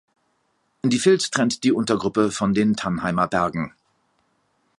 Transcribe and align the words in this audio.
Die 0.81 1.05
Vils 1.05 1.29
trennt 1.29 1.63
die 1.63 1.71
Untergruppe 1.71 2.31
von 2.31 2.55
den 2.55 2.75
Tannheimer 2.75 3.27
Bergen. 3.27 3.71